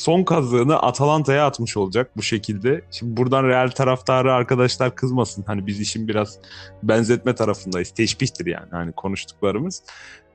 [0.02, 2.82] son kazığını Atalanta'ya atmış olacak bu şekilde.
[2.90, 5.44] Şimdi buradan Real taraftarı arkadaşlar kızmasın.
[5.46, 6.38] Hani biz işin biraz
[6.82, 7.90] benzetme tarafındayız.
[7.90, 9.82] Teşbihtir yani hani konuştuklarımız.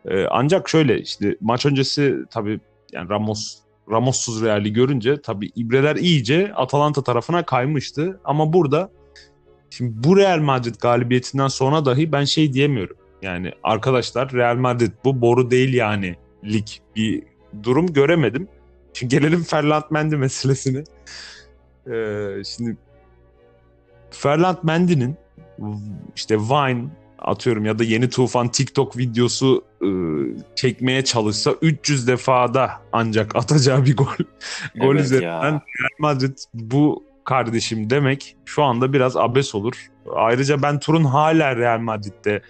[0.06, 2.60] Ee, ancak şöyle işte maç öncesi tabii
[2.94, 3.58] yani Ramos
[3.92, 8.20] Ramos'suz Real'i görünce tabii ibreler iyice Atalanta tarafına kaymıştı.
[8.24, 8.92] Ama burada
[9.70, 12.98] şimdi bu Real Madrid galibiyetinden sonra dahi ben şey diyemiyorum.
[13.22, 17.24] Yani arkadaşlar Real Madrid bu boru değil yani lig bir
[17.64, 18.48] durum göremedim.
[18.98, 20.84] Şimdi gelelim Ferland Mendy meselesine.
[21.92, 22.78] Ee, şimdi
[24.12, 25.16] Ferland Mendy'nin
[26.16, 29.90] işte Vine atıyorum ya da yeni tufan TikTok videosu e,
[30.56, 34.06] çekmeye çalışsa 300 defada ancak atacağı bir gol.
[34.76, 35.52] gol Evet üzerinden ya.
[35.52, 39.74] Real Madrid bu kardeşim demek şu anda biraz abes olur.
[40.16, 42.42] Ayrıca ben turun hala Real Madrid'de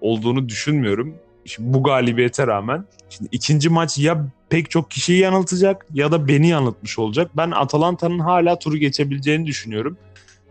[0.00, 1.14] olduğunu düşünmüyorum.
[1.44, 6.48] Şimdi bu galibiyete rağmen şimdi ikinci maç ya pek çok kişiyi yanıltacak ya da beni
[6.48, 7.30] yanıltmış olacak.
[7.36, 9.96] Ben Atalanta'nın hala turu geçebileceğini düşünüyorum.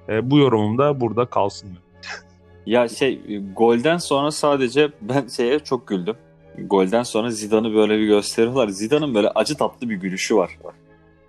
[0.09, 1.69] E, bu yorumum da burada kalsın.
[2.65, 3.21] Ya şey
[3.55, 6.15] golden sonra sadece ben şeye çok güldüm.
[6.57, 8.67] Golden sonra Zidane'ı böyle bir gösteriyorlar.
[8.67, 10.51] Zidane'ın böyle acı tatlı bir gülüşü var.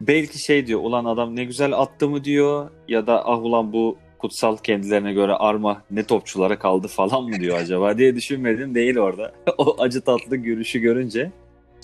[0.01, 3.97] Belki şey diyor ulan adam ne güzel attı mı diyor ya da ah ulan bu
[4.19, 9.33] kutsal kendilerine göre arma ne topçulara kaldı falan mı diyor acaba diye düşünmedim değil orada.
[9.59, 11.33] o acı tatlı gülüşü görünce.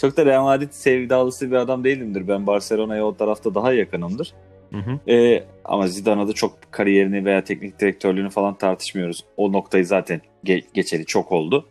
[0.00, 2.28] Çok da Real Madrid sevdalısı bir adam değilimdir.
[2.28, 4.34] Ben Barcelona'ya o tarafta daha yakınımdır.
[4.72, 5.12] Hı hı.
[5.12, 9.24] Ee, ama Zidane'a da çok kariyerini veya teknik direktörlüğünü falan tartışmıyoruz.
[9.36, 11.66] O noktayı zaten ge- geçeli çok oldu.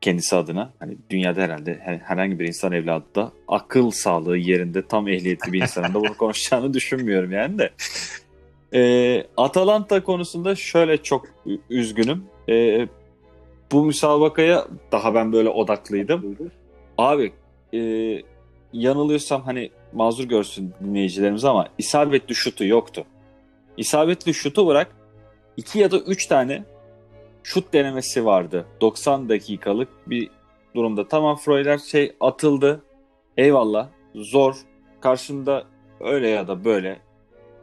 [0.00, 0.72] Kendisi adına.
[0.78, 5.62] Hani dünyada herhalde her- herhangi bir insan evladı da akıl sağlığı yerinde tam ehliyetli bir
[5.62, 7.70] insanın da bunu konuşacağını düşünmüyorum yani de.
[8.74, 11.26] Ee, Atalanta konusunda şöyle çok
[11.70, 12.24] üzgünüm.
[12.48, 12.88] Ee,
[13.72, 16.36] bu müsabakaya daha ben böyle odaklıydım.
[16.98, 17.32] Abi
[17.74, 18.22] e,
[18.72, 23.04] yanılıyorsam hani mazur görsün dinleyicilerimiz ama isabetli şutu yoktu.
[23.76, 24.96] İsabetli şutu bırak
[25.56, 26.64] 2 ya da 3 tane
[27.42, 28.66] şut denemesi vardı.
[28.80, 30.30] 90 dakikalık bir
[30.74, 31.08] durumda.
[31.08, 32.82] Tamam Freuler şey atıldı.
[33.36, 33.88] Eyvallah.
[34.14, 34.56] Zor.
[35.00, 35.64] Karşında
[36.00, 37.00] öyle ya da böyle.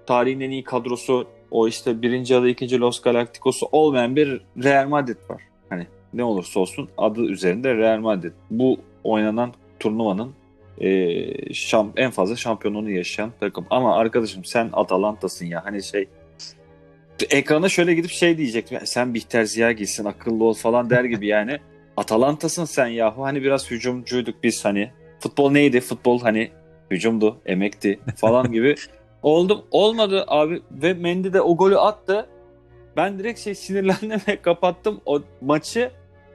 [0.05, 4.87] Tarihin en iyi kadrosu o işte birinci ya da ikinci Los Galacticos'u olmayan bir Real
[4.87, 5.41] Madrid var.
[5.69, 8.33] Hani ne olursa olsun adı üzerinde Real Madrid.
[8.51, 9.53] Bu oynanan
[9.85, 10.33] turnuvanın
[10.81, 13.65] e, şam, en fazla şampiyonluğunu yaşayan takım.
[13.69, 16.07] Ama arkadaşım sen Atalanta'sın ya hani şey
[17.29, 18.77] ekrana şöyle gidip şey diyecektim.
[18.81, 21.57] "Ya Sen Bihter Ziya gitsin akıllı ol falan der gibi yani.
[21.97, 23.23] Atalanta'sın sen yahu.
[23.23, 24.91] Hani biraz hücumcuyduk biz hani.
[25.19, 25.81] Futbol neydi?
[25.81, 26.51] Futbol hani
[26.91, 28.75] hücumdu, emekti falan gibi.
[29.23, 29.61] Oldum.
[29.71, 32.29] Olmadı abi ve Mendy de o golü attı.
[32.97, 35.91] Ben direkt şey sinirlendim ve kapattım o maçı.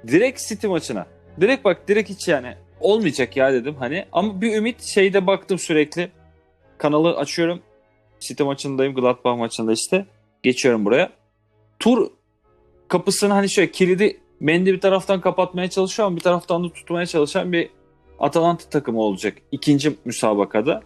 [0.06, 1.06] Direkt City maçına.
[1.40, 4.04] Direkt bak direkt hiç yani olmayacak ya dedim hani.
[4.12, 6.10] Ama bir ümit şeyde baktım sürekli.
[6.78, 7.60] Kanalı açıyorum.
[8.20, 8.94] City maçındayım.
[8.94, 10.06] Gladbach maçında işte.
[10.42, 11.10] Geçiyorum buraya.
[11.78, 12.10] Tur
[12.88, 17.52] kapısını hani şöyle kilidi Mendy bir taraftan kapatmaya çalışıyor ama bir taraftan da tutmaya çalışan
[17.52, 17.70] bir
[18.18, 20.82] Atalanta takımı olacak ikinci müsabakada.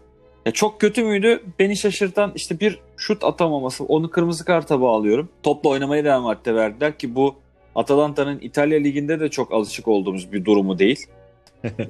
[0.47, 1.43] Ya çok kötü müydü?
[1.59, 3.85] Beni şaşırtan işte bir şut atamaması.
[3.85, 5.29] Onu kırmızı karta bağlıyorum.
[5.43, 7.35] Topla oynamayı Real Madrid'e verdiler ki bu
[7.75, 11.07] Atalanta'nın İtalya Ligi'nde de çok alışık olduğumuz bir durumu değil.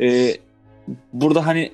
[0.00, 0.36] Ee,
[1.12, 1.72] burada hani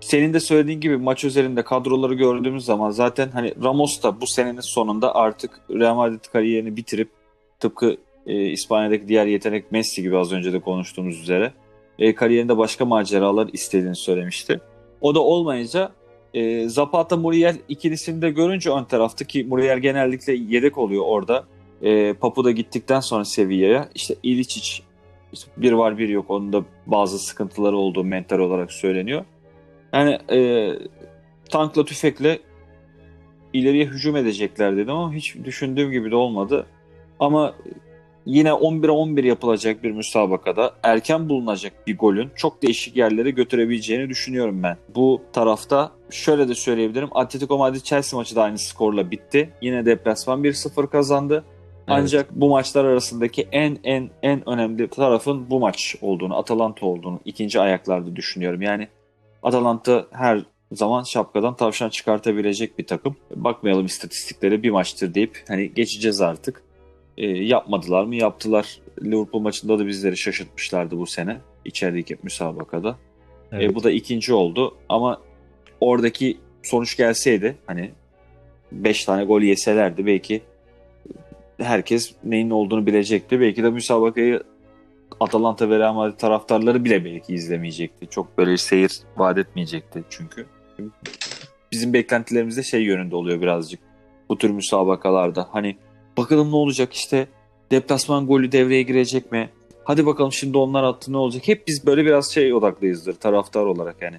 [0.00, 4.60] senin de söylediğin gibi maç üzerinde kadroları gördüğümüz zaman zaten hani Ramos da bu senenin
[4.60, 7.08] sonunda artık Real Madrid kariyerini bitirip
[7.60, 11.52] tıpkı e, İspanya'daki diğer yetenek Messi gibi az önce de konuştuğumuz üzere
[11.98, 14.60] e, kariyerinde başka maceralar istediğini söylemişti.
[15.00, 15.92] O da olmayınca
[16.34, 21.44] e, Zapata Muriel ikilisini de görünce ön tarafta ki Muriel genellikle yedek oluyor orada.
[21.82, 24.82] E, Papu da gittikten sonra Sevilla'ya işte İliçic
[25.32, 29.24] işte bir var bir yok onun da bazı sıkıntıları olduğu mental olarak söyleniyor.
[29.92, 30.70] Yani e,
[31.50, 32.38] tankla tüfekle
[33.52, 36.66] ileriye hücum edecekler dedim ama hiç düşündüğüm gibi de olmadı.
[37.18, 37.54] Ama
[38.26, 44.62] yine 11'e 11 yapılacak bir müsabakada erken bulunacak bir golün çok değişik yerlere götürebileceğini düşünüyorum
[44.62, 44.76] ben.
[44.94, 47.08] Bu tarafta şöyle de söyleyebilirim.
[47.12, 49.50] Atletico Madrid Chelsea maçı da aynı skorla bitti.
[49.62, 51.44] Yine deplasman 1-0 kazandı.
[51.90, 57.60] Ancak bu maçlar arasındaki en en en önemli tarafın bu maç olduğunu, Atalanta olduğunu ikinci
[57.60, 58.62] ayaklarda düşünüyorum.
[58.62, 58.88] Yani
[59.42, 63.16] Atalanta her zaman şapkadan tavşan çıkartabilecek bir takım.
[63.36, 66.62] Bakmayalım istatistiklere bir maçtır deyip hani geçeceğiz artık.
[67.16, 68.16] E, yapmadılar mı?
[68.16, 68.80] Yaptılar.
[69.02, 72.96] Liverpool maçında da bizleri şaşırtmışlardı bu sene içerideki müsabakada.
[73.52, 73.70] Evet.
[73.70, 75.20] E, bu da ikinci oldu ama
[75.80, 77.90] oradaki sonuç gelseydi hani
[78.72, 80.42] 5 tane gol yeselerdi belki
[81.60, 83.40] herkes neyin olduğunu bilecekti.
[83.40, 84.42] Belki de müsabakayı
[85.20, 88.06] Atalanta ve Real Madrid taraftarları bile belki izlemeyecekti.
[88.06, 90.46] Çok böyle seyir vaat etmeyecekti çünkü.
[91.72, 93.80] Bizim beklentilerimiz de şey yönünde oluyor birazcık.
[94.28, 95.48] Bu tür müsabakalarda.
[95.52, 95.76] Hani
[96.16, 97.28] bakalım ne olacak işte
[97.70, 99.50] deplasman golü devreye girecek mi?
[99.84, 101.48] Hadi bakalım şimdi onlar attı ne olacak?
[101.48, 104.16] Hep biz böyle biraz şey odaklıyızdır taraftar olarak yani.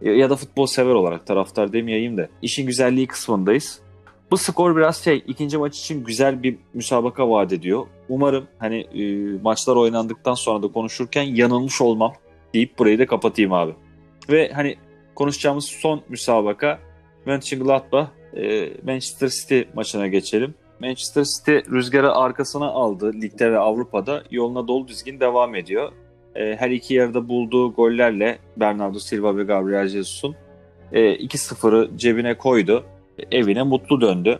[0.00, 2.28] Ya, da futbol sever olarak taraftar demeyeyim de.
[2.42, 3.80] işin güzelliği kısmındayız.
[4.30, 7.86] Bu skor biraz şey ikinci maç için güzel bir müsabaka vaat ediyor.
[8.08, 12.12] Umarım hani e, maçlar oynandıktan sonra da konuşurken yanılmış olmam
[12.54, 13.74] deyip burayı da kapatayım abi.
[14.30, 14.76] Ve hani
[15.14, 16.78] konuşacağımız son müsabaka
[17.26, 20.54] Mönchengladbach e, Manchester City maçına geçelim.
[20.80, 25.92] Manchester City rüzgarı arkasına aldı ligde ve Avrupa'da yoluna dolu dizgin devam ediyor.
[26.34, 30.36] E, her iki yarıda bulduğu gollerle Bernardo Silva ve Gabriel Jesus'un
[30.92, 32.84] e, 2-0'ı cebine koydu.
[33.32, 34.38] Evine mutlu döndü.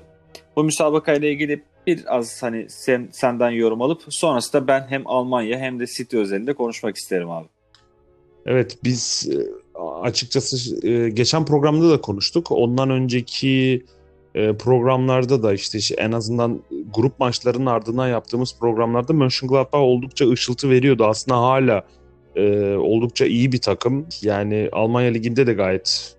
[0.57, 5.87] Bu müsabakayla ilgili biraz hani sen, senden yorum alıp sonrasında ben hem Almanya hem de
[5.87, 7.47] City özelinde konuşmak isterim abi.
[8.47, 9.39] Evet biz e,
[10.03, 12.51] açıkçası e, geçen programda da konuştuk.
[12.51, 13.85] Ondan önceki
[14.35, 16.63] e, programlarda da işte en azından
[16.95, 21.05] grup maçlarının ardından yaptığımız programlarda Mönchengladbach oldukça ışıltı veriyordu.
[21.05, 21.85] Aslında hala
[22.79, 24.07] oldukça iyi bir takım.
[24.23, 26.17] Yani Almanya Ligi'nde de gayet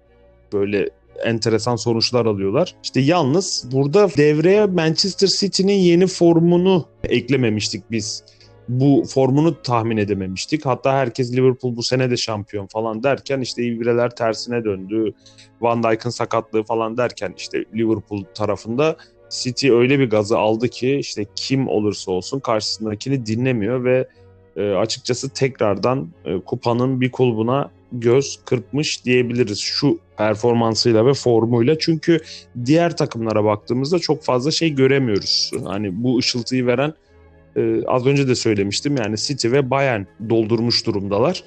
[0.53, 0.89] böyle
[1.25, 2.75] enteresan sonuçlar alıyorlar.
[2.83, 8.23] İşte yalnız burada devreye Manchester City'nin yeni formunu eklememiştik biz
[8.69, 10.65] bu formunu tahmin edememiştik.
[10.65, 15.13] Hatta herkes Liverpool bu sene de şampiyon falan derken işte ibreler tersine döndü.
[15.61, 18.97] Van Dijk'ın sakatlığı falan derken işte Liverpool tarafında
[19.29, 24.07] City öyle bir gazı aldı ki işte kim olursa olsun karşısındakini dinlemiyor ve
[24.55, 31.79] e, açıkçası tekrardan e, kupanın bir kulbuna göz kırpmış diyebiliriz şu performansıyla ve formuyla.
[31.79, 32.19] Çünkü
[32.65, 35.51] diğer takımlara baktığımızda çok fazla şey göremiyoruz.
[35.65, 36.93] Hani bu ışıltıyı veren
[37.55, 41.43] e, az önce de söylemiştim yani City ve Bayern doldurmuş durumdalar.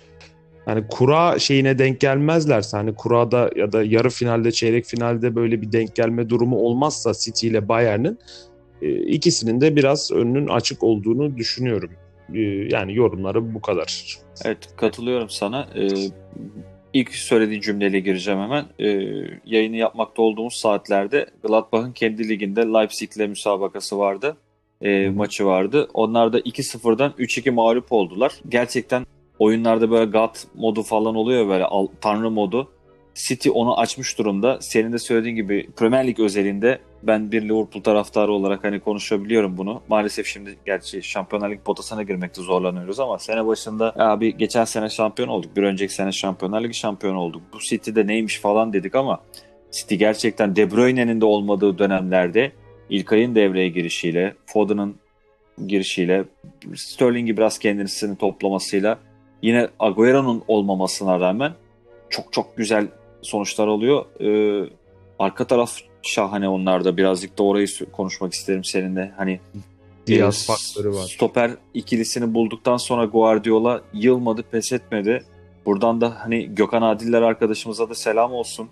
[0.67, 5.73] Yani kura şeyine denk gelmezlerse hani kurada ya da yarı finalde çeyrek finalde böyle bir
[5.73, 8.19] denk gelme durumu olmazsa City ile Bayern'in
[8.83, 11.91] e, ikisinin de biraz önünün açık olduğunu düşünüyorum.
[12.35, 14.19] E, yani yorumları bu kadar.
[14.45, 15.69] Evet katılıyorum sana.
[15.77, 15.89] Ee,
[16.95, 18.65] ilk söylediğin cümleyle gireceğim hemen.
[18.79, 18.87] Ee,
[19.45, 24.37] yayını yapmakta olduğumuz saatlerde Gladbach'ın kendi liginde Leipzig ile müsabakası vardı
[24.85, 25.89] e, maçı vardı.
[25.95, 28.33] Onlar da 2-0'dan 3-2 mağlup oldular.
[28.49, 29.07] Gerçekten
[29.39, 32.71] oyunlarda böyle God modu falan oluyor böyle al, tanrı modu.
[33.15, 34.59] City onu açmış durumda.
[34.61, 39.83] Senin de söylediğin gibi Premier Lig özelinde ben bir Liverpool taraftarı olarak hani konuşabiliyorum bunu.
[39.89, 45.29] Maalesef şimdi gerçi Şampiyonlar Lig potasına girmekte zorlanıyoruz ama sene başında abi geçen sene şampiyon
[45.29, 45.57] olduk.
[45.57, 47.43] Bir önceki sene Şampiyonlar Ligi şampiyon olduk.
[47.53, 49.21] Bu City'de neymiş falan dedik ama
[49.71, 52.53] City gerçekten De Bruyne'nin de olmadığı dönemlerde
[52.91, 54.97] İlkay'ın devreye girişiyle, Foden'ın
[55.67, 56.25] girişiyle,
[56.75, 58.99] Sterling'i biraz kendisini toplamasıyla
[59.43, 61.53] yine Agüero'nun olmamasına rağmen
[62.11, 62.89] çok çok güzel
[63.25, 64.05] sonuçlar oluyor.
[64.21, 64.71] Ee,
[65.19, 66.97] arka taraf şahane onlarda.
[66.97, 69.13] Birazcık da orayı konuşmak isterim seninle.
[69.17, 69.41] Hani
[70.07, 71.03] Diaz e, faktörü var.
[71.03, 75.25] Stoper ikilisini bulduktan sonra Guardiola yılmadı, pes etmedi.
[75.67, 78.69] Buradan da hani Gökhan Adiller arkadaşımıza da selam olsun.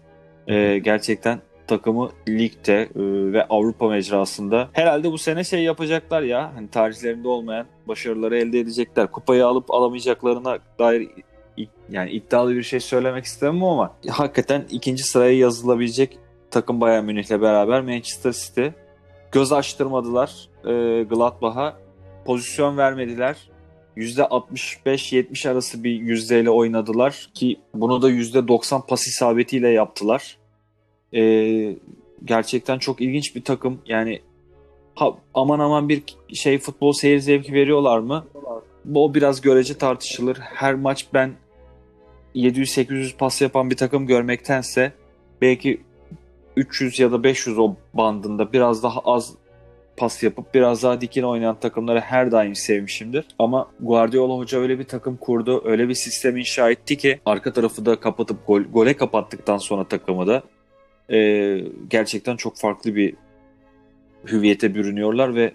[0.48, 2.88] Ee, gerçekten takımı ligde e,
[3.32, 9.10] ve Avrupa mecrasında herhalde bu sene şey yapacaklar ya hani tarihlerinde olmayan başarıları elde edecekler.
[9.10, 11.08] Kupayı alıp alamayacaklarına dair
[11.90, 16.18] yani iddialı bir şey söylemek istemem ama hakikaten ikinci sıraya yazılabilecek
[16.50, 18.66] takım Bayern Münih'le beraber Manchester City
[19.32, 21.78] göz açtırmadılar e, Gladbach'a
[22.24, 23.36] pozisyon vermediler.
[23.96, 30.38] %65-70 arası bir yüzdeyle oynadılar ki bunu da %90 pas isabetiyle yaptılar.
[31.14, 31.22] E,
[32.24, 33.80] gerçekten çok ilginç bir takım.
[33.86, 34.20] Yani
[34.94, 36.02] ha, aman aman bir
[36.34, 38.26] şey futbol seyir zevki veriyorlar mı?
[38.94, 40.36] O biraz görece tartışılır.
[40.40, 41.32] Her maç ben
[42.34, 44.92] 700-800 pas yapan bir takım görmektense
[45.40, 45.80] belki
[46.56, 49.34] 300 ya da 500 o bandında biraz daha az
[49.96, 53.24] pas yapıp biraz daha dikine oynayan takımları her daim sevmişimdir.
[53.38, 57.86] Ama Guardiola Hoca öyle bir takım kurdu, öyle bir sistem inşa etti ki arka tarafı
[57.86, 60.42] da kapatıp gol, gole kapattıktan sonra takımı da
[61.12, 61.58] e,
[61.90, 63.14] gerçekten çok farklı bir
[64.26, 65.52] hüviyete bürünüyorlar ve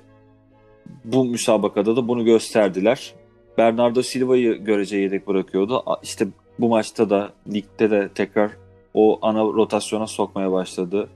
[1.06, 3.13] bu müsabakada da bunu gösterdiler.
[3.58, 5.84] Bernardo Silva'yı görece yedek bırakıyordu.
[6.04, 6.28] İşte
[6.60, 8.52] bu maçta da ligde de tekrar
[8.93, 11.10] o ana rotasyona sokmaya başladı.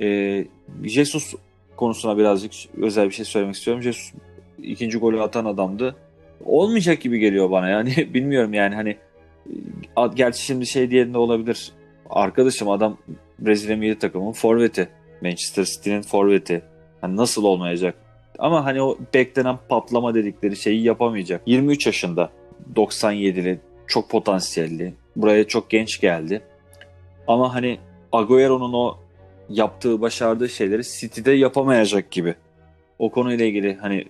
[0.00, 0.44] Ee,
[0.84, 1.34] Jesus
[1.76, 3.82] konusuna birazcık özel bir şey söylemek istiyorum.
[3.82, 4.12] Jesus
[4.62, 5.96] ikinci golü atan adamdı.
[6.44, 8.96] Olmayacak gibi geliyor bana yani bilmiyorum yani hani
[10.14, 11.72] gerçi şimdi şey diyen de olabilir.
[12.10, 12.98] Arkadaşım adam
[13.38, 14.88] Brezilya milli takımının forveti.
[15.22, 16.62] Manchester City'nin forveti.
[17.00, 17.94] Hani nasıl olmayacak?
[18.38, 21.42] Ama hani o beklenen patlama dedikleri şeyi yapamayacak.
[21.46, 22.30] 23 yaşında
[22.74, 23.60] 97'li
[23.92, 24.94] çok potansiyelli.
[25.16, 26.42] Buraya çok genç geldi.
[27.26, 27.78] Ama hani
[28.12, 28.98] Agüero'nun o
[29.48, 32.34] yaptığı, başardığı şeyleri City'de yapamayacak gibi.
[32.98, 34.04] O konuyla ilgili hani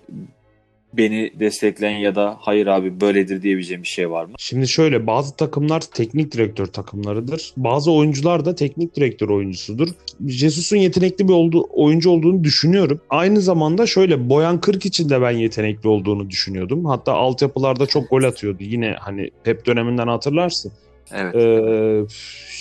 [0.92, 4.35] beni destekleyen ya da hayır abi böyledir diyebileceğim bir şey var mı?
[4.38, 7.52] Şimdi şöyle bazı takımlar teknik direktör takımlarıdır.
[7.57, 9.88] Bazı oyuncular da teknik direktör oyuncusudur.
[10.26, 13.00] Jesus'un yetenekli bir oldu, oyuncu olduğunu düşünüyorum.
[13.11, 16.85] Aynı zamanda şöyle Boyan Kırk için de ben yetenekli olduğunu düşünüyordum.
[16.85, 18.62] Hatta altyapılarda çok gol atıyordu.
[18.62, 20.72] Yine hani Pep döneminden hatırlarsın.
[21.12, 21.35] Evet.
[21.35, 22.05] Ee,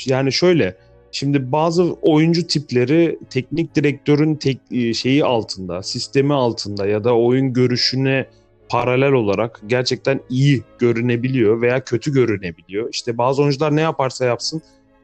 [0.06, 0.76] yani şöyle
[1.12, 7.54] Şimdi bazı oyuncu tipleri teknik direktörün tek, e, şeyi altında, sistemi altında ya da oyun
[7.54, 8.26] görüşüne
[8.70, 12.90] paralel olarak gerçekten iyi görünebiliyor veya kötü görünebiliyor.
[12.94, 14.62] İşte bazı oyuncular ne yaparsa yapsın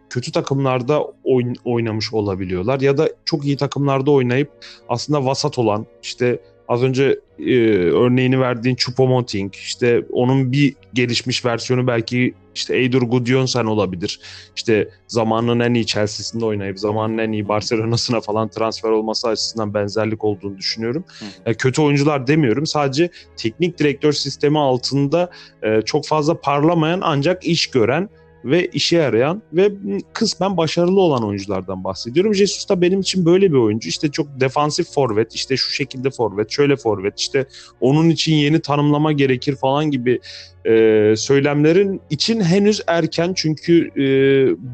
[0.09, 4.51] kötü takımlarda oyn, oynamış olabiliyorlar ya da çok iyi takımlarda oynayıp
[4.89, 11.87] aslında vasat olan işte az önce e, örneğini verdiğin Choupo-Moting işte onun bir gelişmiş versiyonu
[11.87, 14.19] belki işte Eidur Gudjonsen olabilir.
[14.55, 20.23] İşte zamanın en iyi Chelsea'sinde oynayıp zamanın en iyi Barcelona'sına falan transfer olması açısından benzerlik
[20.23, 21.05] olduğunu düşünüyorum.
[21.45, 22.65] Yani kötü oyuncular demiyorum.
[22.65, 25.29] Sadece teknik direktör sistemi altında
[25.63, 28.09] e, çok fazla parlamayan ancak iş gören
[28.45, 29.71] ve işe yarayan ve
[30.13, 32.35] kısmen başarılı olan oyunculardan bahsediyorum.
[32.35, 33.89] Jesus da benim için böyle bir oyuncu.
[33.89, 37.45] İşte çok defansif forvet, işte şu şekilde forvet, şöyle forvet, işte
[37.81, 40.19] onun için yeni tanımlama gerekir falan gibi
[40.65, 43.33] e, söylemlerin için henüz erken.
[43.35, 44.05] Çünkü e,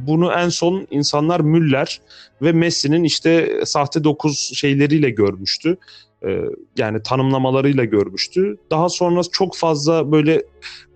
[0.08, 2.02] bunu en son insanlar Müller
[2.42, 5.78] ve Messi'nin işte sahte dokuz şeyleriyle görmüştü
[6.26, 6.40] e,
[6.78, 8.58] yani tanımlamalarıyla görmüştü.
[8.72, 10.44] Daha sonra çok fazla böyle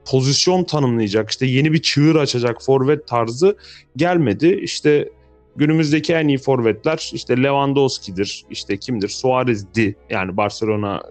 [0.07, 3.57] pozisyon tanımlayacak, işte yeni bir çığır açacak forvet tarzı
[3.95, 4.59] gelmedi.
[4.63, 5.09] İşte
[5.55, 9.09] günümüzdeki en iyi forvetler işte Lewandowski'dir, işte kimdir?
[9.09, 11.03] Suarez'di yani Barcelona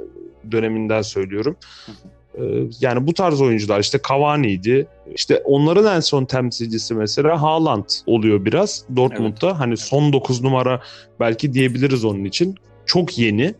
[0.53, 1.57] döneminden söylüyorum.
[2.35, 2.43] Ee,
[2.81, 4.87] yani bu tarz oyuncular işte Cavani'ydi.
[5.15, 9.47] İşte onların en son temsilcisi mesela Haaland oluyor biraz Dortmund'da.
[9.47, 9.61] Evet.
[9.61, 10.83] Hani son 9 numara
[11.21, 12.55] belki diyebiliriz onun için.
[12.87, 13.55] Çok yeni.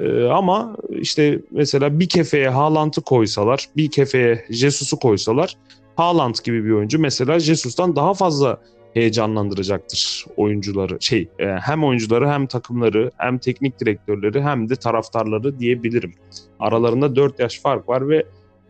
[0.00, 5.56] Ee, ama işte mesela bir kefeye Haaland'ı koysalar, bir kefeye Jesus'u koysalar
[5.96, 8.60] Haaland gibi bir oyuncu mesela Jesus'tan daha fazla
[8.94, 10.96] heyecanlandıracaktır oyuncuları.
[11.00, 16.14] Şey e, hem oyuncuları hem takımları hem teknik direktörleri hem de taraftarları diyebilirim.
[16.60, 18.24] Aralarında 4 yaş fark var ve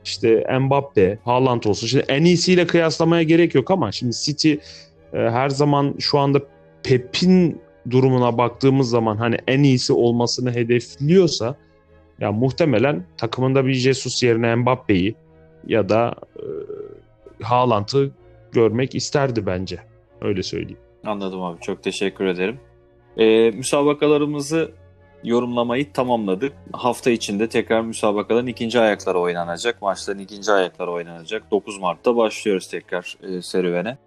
[0.05, 1.87] işte Mbappe, Haaland olsun.
[1.87, 4.59] Şimdi en iyisiyle kıyaslamaya gerek yok ama şimdi City e,
[5.13, 6.41] her zaman şu anda
[6.83, 11.57] Pep'in durumuna baktığımız zaman hani en iyisi olmasını hedefliyorsa
[12.21, 15.15] ya muhtemelen takımında bir Jesus yerine Mbappe'yi
[15.67, 16.45] ya da e,
[17.45, 18.11] Haaland'ı
[18.53, 19.79] görmek isterdi bence.
[20.21, 20.79] Öyle söyleyeyim.
[21.07, 21.61] Anladım abi.
[21.61, 22.61] Çok teşekkür ederim.
[23.17, 24.73] Ee, müsabakalarımızı
[25.25, 26.53] yorumlamayı tamamladık.
[26.73, 29.83] Hafta içinde tekrar müsabakaların ikinci ayakları oynanacak.
[29.83, 31.51] Maçların ikinci ayakları oynanacak.
[31.51, 33.99] 9 Mart'ta başlıyoruz tekrar e, serüvene.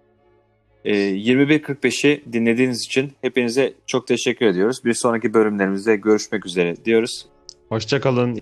[0.84, 4.84] 21.45'i ee, dinlediğiniz için hepinize çok teşekkür ediyoruz.
[4.84, 7.26] Bir sonraki bölümlerimizde görüşmek üzere diyoruz.
[7.68, 8.40] Hoşçakalın.